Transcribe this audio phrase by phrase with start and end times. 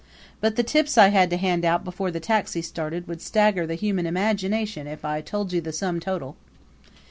[0.39, 3.75] But the tips I had to hand out before the taxi started would stagger the
[3.75, 6.37] human imagination if I told you the sum total.